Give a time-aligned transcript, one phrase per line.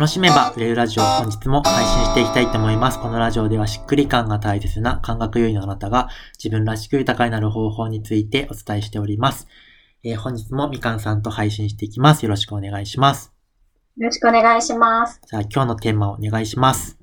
[0.00, 2.98] 楽しめば売れるラジオ本日も配信していきたいと思います。
[2.98, 6.08] このラジオではしっくり感が大切な感覚優位のあなたが
[6.42, 9.46] 自分らしく豊かになる方法についてお伝えしております。
[10.02, 12.22] えー、本日もみかんさんと配信していきます。
[12.22, 13.34] よろしくお願いします。
[13.98, 15.20] よろしくお願いします。
[15.28, 16.96] じゃあ今日のテーマをお願いします。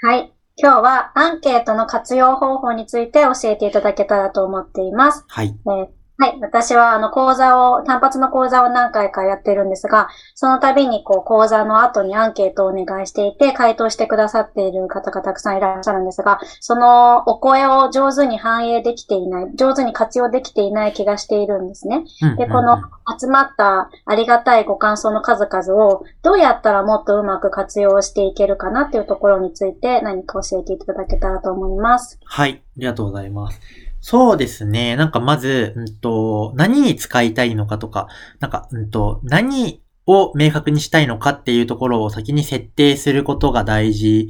[0.00, 0.32] はい。
[0.56, 5.26] 今日はアンケートの活用方法について教えていただけたらと思っています。
[5.28, 5.54] はい。
[5.66, 6.38] えーはい。
[6.40, 22.04] 私は、あの、講座を、単発の講座を何回かやってるんですが、その度に、こう、講座の後にアンケートをお願いしていて、回答してくださっている方がたくさんいらっしゃるんですが、そのお声を上手に反映できていない、上手に活用できていない気がしているんですね。
[22.38, 22.78] で、この
[23.20, 32.20] 集まったありがたいご感想の数々を、どうやったらもっとうまく活用していけるかなっていうところについて、何か教えていただけたらと思います。
[32.24, 32.62] はい。
[32.62, 33.60] ありがとうございます。
[34.06, 34.96] そうですね。
[34.96, 38.08] なんかまず、うんと、何に使いたいのかとか、
[38.38, 44.28] なんか、うんと、何を明確にしたいのかっていうところを先に設定することが大事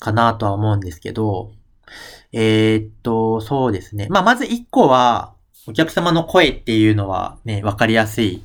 [0.00, 1.52] かなとは思うんですけど、
[2.32, 4.08] えー、っと、そうですね。
[4.10, 5.36] まあ、まず一個は、
[5.68, 8.42] お客様の声っていうのはね、わかりやすい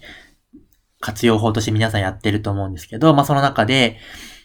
[0.99, 3.97] 活用法として皆さんやってると思うんですけど、まあ、その中で、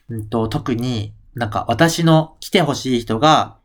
[0.08, 3.58] うんと、特になんか私の来てほしい人が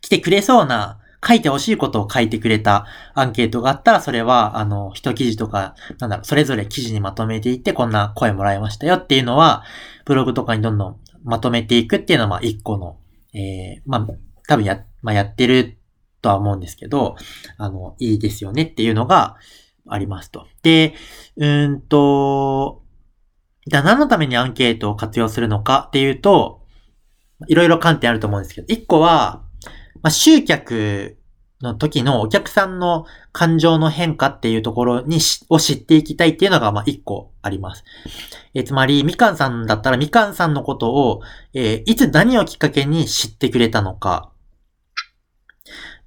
[0.00, 9.62] 来てくれそうな書いてほしいことを書いてくれたアンケートがあったら、それは、あの、一記事とか、なんだろう、それぞれ記事にまとめていって、こんな声もらいましたよっていうのは、
[10.04, 12.98] ブログとかにどんどんまとめていくっていうのは、まあ、一個の、
[13.34, 14.06] えー、まあ、
[14.48, 15.78] 多分や、まあ、やってる
[16.22, 17.16] とは思うんですけど、
[17.58, 19.36] あの、いいですよねっていうのが
[19.88, 20.46] ありますと。
[20.62, 20.94] で、
[21.36, 22.82] うんと、
[23.66, 26.62] じゃあ何のためにアンケートを活用するのかっていうと、
[27.46, 29.44] いろいろ観点あると思うんですけど、一個は、
[30.02, 31.16] まあ、集客
[31.62, 37.84] の時のお客さんの感情の変化っていうところにしを知っていきたいっていうのが、ま、一個あります。
[38.54, 41.20] えつまり、みかんさんだったら、みかんさんのことを、
[41.52, 44.30] えー、いつ何をきっかけに知ってくれたのか。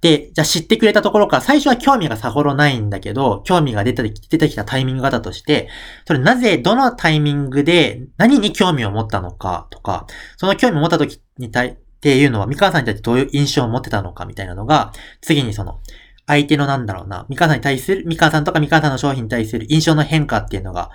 [0.02, 5.70] で、じゃあ知ってくれたところから、最初は興味がさほどないんだけど、興味が出て出てきたタイミングがあったとして、
[6.06, 10.06] それなぜ、どのタイミングで何に興味を持ったのかとか、
[10.36, 14.92] その興味を持った時に対、っていうのは、三河さんに対してどういう印象を持ってたのかみたいなのが、
[15.22, 15.80] 次にその、
[16.28, 20.92] 相手のなんだろうな、三河さんに対する、三河さんとか三河さんの商品に対する印象の変化っていうのが、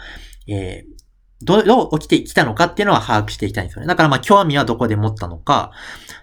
[0.47, 0.99] えー、
[1.41, 3.89] どう、どう起きてきたのかっていうのは把握していきたいんですよね。
[3.89, 5.73] だからまあ興味はどこで持ったのか。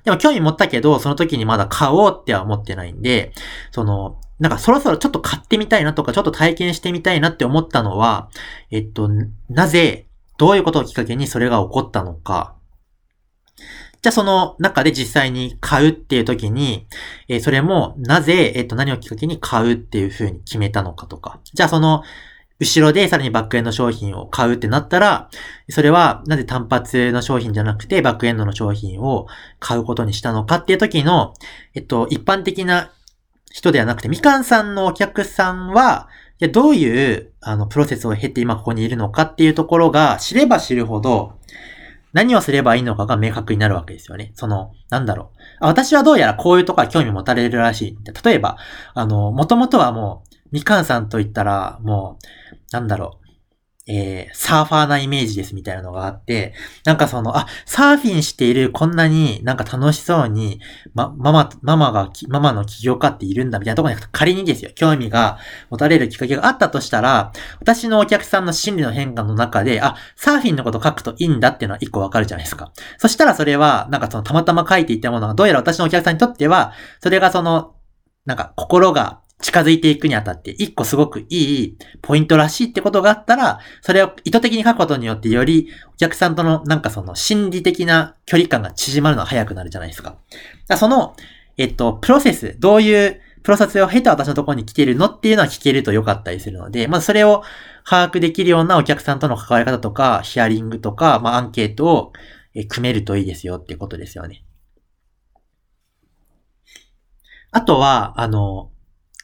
[0.04, 3.34] でも興味持ったけど、その時にまだ買おうっては思ってないんで、
[3.72, 8.30] その、なんかそろそろちょっと買ってみたいなとか、ちょっと体験してみたいなって思ったのは、
[8.70, 9.10] えっと、
[9.50, 10.06] なぜ、
[10.38, 12.56] どういうことをきっかけにそれが起こったのか。
[14.06, 16.86] じゃあその中で実際に買うっていう時に、
[17.28, 21.40] えー、それもなぜ、えっ、ー、と何をきっかけに買うっていう風に決めたのかとか。
[21.56, 22.04] じゃあその、
[22.60, 25.32] 後ろでさらにバックエンド商品を買うってなったら、
[25.72, 29.26] それはなぜ単発の商品じゃなくてバックエンドの商品を
[29.60, 31.34] 買うことにしたのかっていう時の、
[31.74, 32.92] えっと、一般的な
[33.52, 41.40] 人ではなくて、みかんさんのお客さんは、いやどういう、あの、プロセスを経て今ここにいるのかっていうところが知れば知るほど、
[42.16, 44.32] 何をすればいいのかが明確になるわけですよね。
[44.36, 45.66] その、なんだろう。
[45.66, 47.98] 私はどうやらこういうとこは興味持たれるらしい。
[48.24, 48.58] 例えば、
[48.94, 53.25] あの、もともとはもう、みかんさんと言ったら、もう、なんだろう。
[53.88, 56.54] えー、サーファーなイメージですみたいなのがあって、
[56.86, 60.60] なんかその、あ、サーフィンしているこんなになんか楽しそうに、
[60.96, 65.38] ま、ママ、ママが、ママの起業家っているんだみたいなところに仮にですよ、興味が
[65.70, 72.72] 持たれるきっかけがあったとしたら、私のお客さんの心理の変化の中で、あ、サーフィンのこと書くといいんだっていうのは一個わかるじゃないですか。
[72.98, 77.76] そしたらそれは、なんかそのたまたま書いていたものが、どうやら私のお客さんにとっては、それがその、
[78.26, 90.18] なんか心が近づいていくにあたって、一個すごくいいポイントらしいってことがあったら、それを意図的に書くことによってよりお客さんとのなんかその心理的な距離感が縮まるのが早くなるじゃないですか。
[90.68, 91.16] かその、
[91.58, 97.44] えっと、プロセス、どういうプロセスを経て私のところに来てるのっていうのは聞けると良かったりするので、まずそれを
[97.88, 102.14] 把握できるようなお客さんとの関わり方とか、ヒアリングとか、まあアンケートを
[102.70, 104.44] 組めるといいですよっていうことですよね。
[107.52, 108.72] あとは、あの、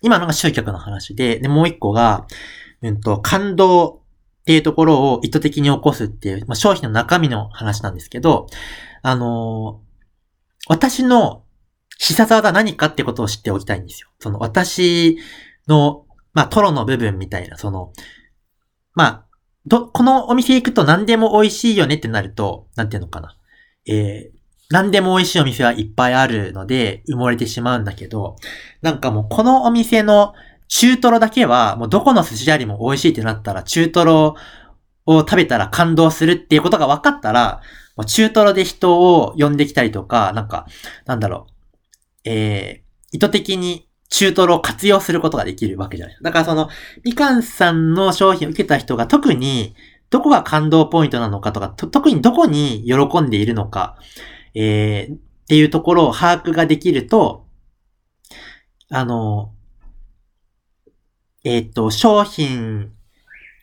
[0.01, 2.27] 今のが集客の話で、で、もう一個が、
[2.81, 4.01] うんと、感動
[4.41, 8.47] っていうところを意図的に起こすっていう、まあ、商品の中身の話なんですけど、
[9.03, 11.43] あのー、私の
[11.99, 14.09] 必殺技何かってことを知っておきたいんですよ。
[14.19, 15.17] その私
[15.67, 17.93] の、まあ、トロの部分みたいな、その、
[18.95, 19.25] まあ、
[19.67, 23.37] ど、このお店行くと何でも美味しいよねってなると、なんていうのかな。
[23.85, 24.40] えー、
[24.71, 28.35] 何でも美味しいお店はいっぱいあるので埋もれてしまうんだけど、
[28.81, 30.33] なんかもうこのお店の
[30.67, 34.35] 中トロだけは、もうどこの寿司屋よりも美味しいってなったら中トロ
[35.05, 37.61] を食べたら感動するっていうことが分かったら、
[37.97, 40.67] もう中トロで人を呼んできたりとか、なんか、
[41.05, 46.17] なんだろう、えー、意図的に中トロを活用することができるわけじゃない。
[46.21, 46.69] だからその、
[47.03, 49.75] みかんさんの商品を受けた人が特に
[50.09, 53.97] どこが感動ポイントなのかとか、特にどこに喜んでいるのか、
[54.53, 55.17] えー、っ
[55.47, 57.45] ていうところを把握ができると、
[58.89, 59.53] あの、
[61.43, 62.91] えっ、と、商品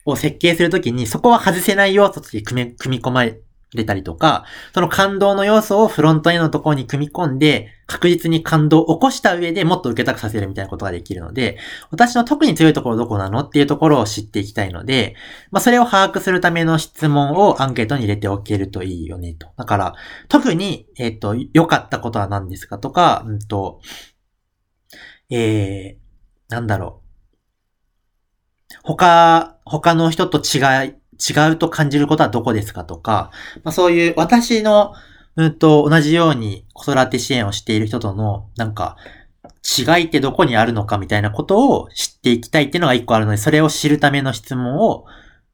[0.05, 3.39] を設計するときに、そこは外せない要素として組み、組み込まれ
[3.75, 11.57] れたりとか、その感動の要素をフロントエンドのところに組み込んで、確実に感動を起こした上でもっと受けたくさせるみたいなことができるので、
[11.91, 15.15] 私の特に強いところどこなのっていうところを知っていきたいので、
[15.51, 19.49] まあそれを把握するための質問をアンケートに入れておけるといいよねと。
[19.57, 19.95] だから、
[20.27, 23.81] 特に、えっ、と、良かったことは何ですかとか、うんと、
[25.29, 27.09] えー、なんだろう。
[28.83, 33.31] 他、他の人と違い、違うと感じることはどこですかとか、
[33.63, 34.93] まあ、そういう私の、
[35.35, 38.97] うんと、同じように子育て支援をしている人との、なんか、
[39.63, 45.05] 違いってどこにあるのかみたいなことを知っていきたいっていうのが一個あるので、それを知るための質問を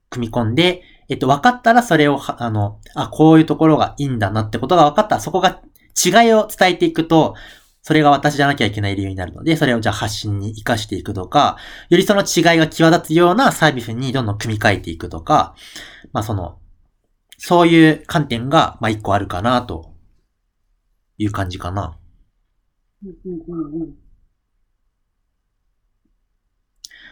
[0.09, 5.61] 組み込んで、えっと、分かったらそれを、あの、あ、こういうところがいいんだなってことが分かったら、そこが
[6.03, 7.35] 違いを伝えていくと、
[7.85, 11.57] それが私じゃなきゃいけない理由になるので、それをじゃあ発信に活かしていくとか、
[11.89, 15.53] よりその違いが際立つようなサービスにどんどん組み替えていくとか、
[16.11, 16.57] まあその、
[17.37, 19.93] そういう観点が、まあ一個あるかな、と
[21.19, 21.95] いう感じかな。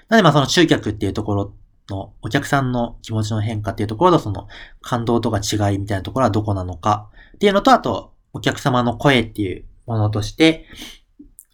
[0.10, 1.54] なのでまあその集客っていうところ
[1.88, 4.48] のお客さんの気持ちの変化っていうところとその
[4.82, 10.66] 感動とか違いみたいなところはどこなのかっていうのとあとお客様の声っていうものとして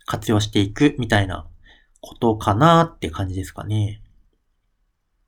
[0.06, 1.48] 活用していくみたいな
[2.02, 4.02] ことかなって感じですかね。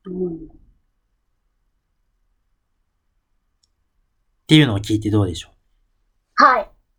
[0.06, 0.38] うん、っ
[4.48, 5.52] ていうのを聞いてどうでしょう？
[5.52, 5.61] はい。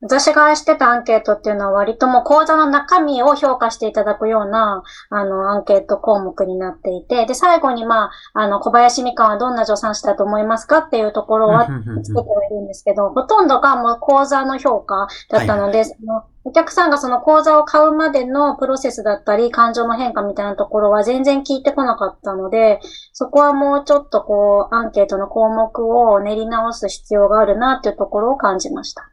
[0.03, 11.67] 私がしてたアンケートっていうのは割ともう講座の中身を評価していただくような、あの、アンケート項目になっていて、で、最後にまあ、あの、小林みかんはどんな助産師だと思いますかっていうところは
[12.03, 22.81] つけてはいるんですけど、ほとんどがもう講座の評価だったので、はい、そのお客さんがその講座を買うまでのプロセスだったり、感情の変化みたいなところは全然聞いてこなかったので、
[23.13, 29.12] そこはもうちょっとこう、アンケートの項目を練り直す必要があるなっていうところを感じました。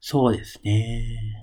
[0.00, 1.42] そうですね。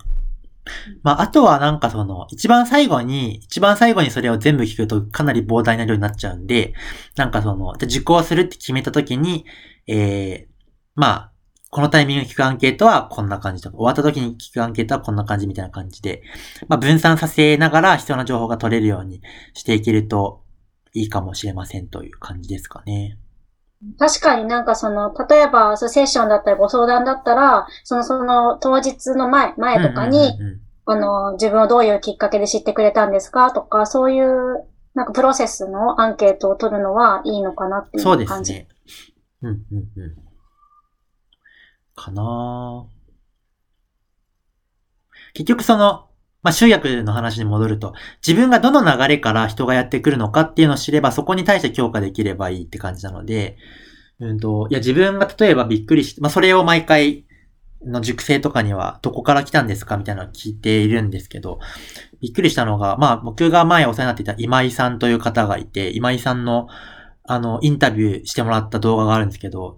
[1.03, 6.73] まあ、あとはなんかその、一番最後に、一番最後にそれを全部聞くとかなり膨大な量になっちゃうんで、
[7.15, 9.45] なんかその、じゃ受講するって決めた時に、
[9.87, 10.51] えー、
[10.95, 11.31] まあ、
[11.71, 16.21] このタイミング聞くアンケートはこんな感じとか、終わった時に聞くアンケートはこんな感じみたいな感じで、
[16.67, 19.21] まあ、分散させながら必要な情報が取れるように
[19.53, 20.43] していけると
[20.93, 23.17] いいかもしれませんという感じですかね。
[23.98, 30.38] 確かになんかその、例えば、そセッションだったりご相談だったら、その、その当日の前、前とかに、
[30.86, 33.51] あの、自分をどういうきっかけで知ってくれたんですか？
[33.51, 38.54] とか、そういう、なんかプロセスのアンケートを取るのはいいのかなっていう感じ。
[38.54, 39.18] そうですね。
[39.42, 40.16] うん、うん、うん。
[41.95, 42.86] かな
[45.33, 46.07] 結局その、
[46.43, 47.93] まあ、集約の話に戻ると、
[48.25, 53.57] 自分がどの流れから人がやってくるのかっていうのを知れば、そこに対して強化できればいいって感じなので、
[54.19, 57.25] うんと、いや、自分が例えばびっくりして、まあ、それを毎回、
[57.85, 61.59] の熟成とかには、どこから来たんですかみたいなのを聞いているんですけど、
[62.21, 66.68] びっくりしたのが、まあ、僕が前お世話になっていた今井さんという方がいて、今井さんの、
[67.23, 69.77] あの、インタビューしてもらった動画があるんですけど、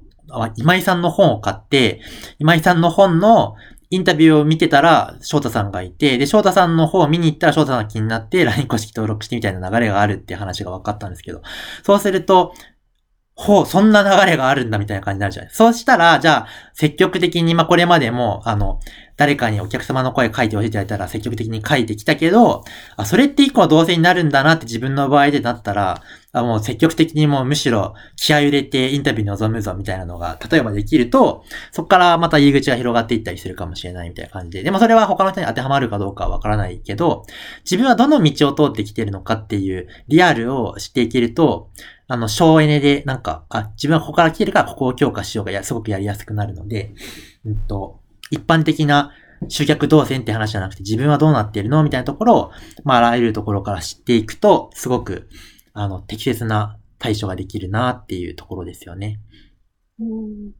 [0.55, 2.01] 今井さんの本を買って、
[2.39, 3.55] 今井さんの本の
[3.93, 11.43] インタビューを見てたら、翔太さんがいて、で、翔太さんの方を見に行ったら翔太さんが気になって LINE 公式登録してみたいな流れがあるって話が分かったんですけど、
[11.83, 12.55] そうすると、
[13.35, 15.51] ほう、そんな流れがあるんだみたいな感じになるじゃない。
[15.53, 18.79] そうしたら、じゃあ、積極的に、まあ、これまでも、あの、
[19.15, 22.63] 誰かにお客様の声書いて教えていただいたら積極的に書いてきたけど、
[22.97, 26.01] あ、それって一個の動線になるんだなって自分の場合でなったら、
[26.35, 34.63] あもう積極的にもうむしろ気合入れてインタビューに臨むぞみたいなのが、例えばできると、そこからまた入り口が広がっていったりするかもしれないみたいな感じで。
[34.63, 37.27] でもそれは他の人に当てはまるかどうかはわからないけど、
[37.65, 41.69] 自分はどの道を通ってきてるのかっていうリアルを知っていけると、
[42.07, 46.93] あの、省エネでなんか、あ、自分はここから来てるからここを強化しようがや、すごくやりやすくなるので、
[47.46, 48.00] うんと、
[48.32, 49.12] 一般的な
[49.50, 52.51] 集客動線って話じゃなくて自分はどうなっているのみたいなところを、
[52.84, 55.29] まあ、あらゆるところから知っていくと、すごく、
[55.74, 59.20] あの、適切な対処ができるなっていうところですよね。
[60.00, 60.51] うん。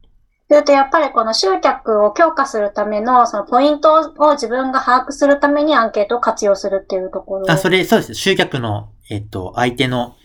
[0.48, 7.50] それとやっぱりこの集客を強化するための、そのポイントを自分が把握するためにアンケートを活用するっていうところ。
[7.50, 8.14] あ、それ、そうです。
[8.14, 10.16] 集客の、えっと、相手の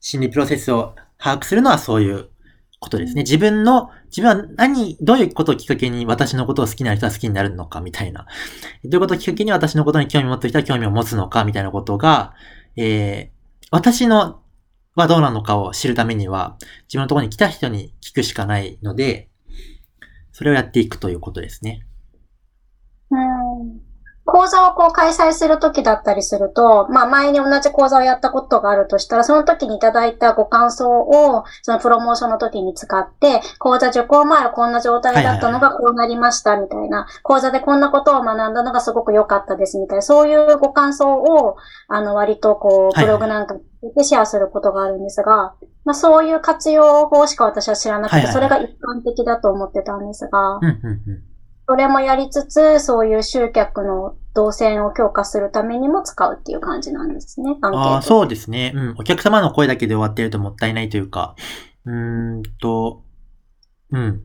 [0.00, 2.30] 心理プロセスを把握するのはそういう
[2.78, 3.22] ことですね。
[3.22, 8.26] 自分の、自分は何、どういうことをきっかけに私のことを好きな人は好きになるのかみたいな。
[8.84, 12.34] どういうことをきっかけに私のことに興味を持ってる人は興味を持つのかみたいなことが、
[12.76, 14.40] えー、私の
[14.94, 16.56] はどうなのかを知るためには、
[16.88, 19.28] 自分のところに来た人に聞くしかないので、
[20.32, 21.86] それをやっていくということですね。
[24.26, 41.56] うん講座をこう開催するときだったりすると、まあ前に同じ講座をやったことがあるとしたら、その時にいただいたご感想を、そのプロモーションの時に使って、講座受講前はこんな状態だったのがこうなりましたみたいな、講座でこんなことを学んだのがすごく良かったですみたいな、そういうご感想を、
[41.88, 43.56] あの割とこう、ブログなんか
[43.94, 45.54] でシェアすることがあるんですが、
[45.84, 50.58] まあそういう活用法しか私は知らなくて、それが一般的だと思ってたんですが、
[51.68, 57.56] それもやりつつ、そういう集客の動線を強化するためにも使うっていう感じなんですね。
[57.60, 58.72] ああ、そうですね。
[58.74, 58.94] うん。
[58.98, 61.34] お客様の声だけで終わってるともったいないというか、
[61.84, 63.02] うーんと、
[63.90, 64.22] うん。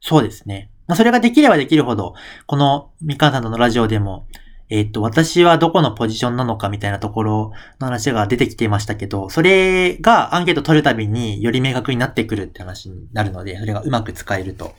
[0.00, 0.70] そうですね。
[0.86, 2.14] まあ、それができればできるほど、
[2.46, 4.26] このみかんさんとのラジオでも、
[4.68, 14.72] えっ、と、私はどこのポジションなのかみたいなところの話が出てきていましたけど、それがアンケート取るたびにより明確になってくるって話になるので、それがうまく使えると。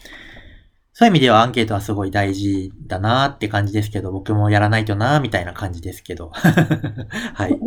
[0.93, 6.29] そういう意味ではアンケートはすごい大事だなって感じですけど、僕もやらないとなみたいな感じですけど。
[6.33, 7.59] はい。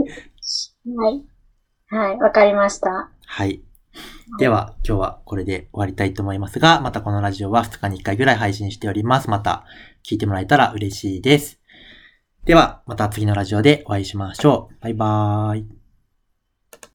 [0.96, 1.24] はい。
[1.88, 3.10] はい、わかりました。
[3.26, 3.62] はい。
[4.38, 9.28] では、今日はこれで終わりたいと思いますが、またこのラジオは2日に1回ぐらい配信しております。
[9.28, 9.64] また
[10.04, 11.58] 聞いてもらえたら嬉しいです。
[12.44, 14.82] では、また次のラジオでお会いしましょう。
[14.82, 15.85] バイバーイ。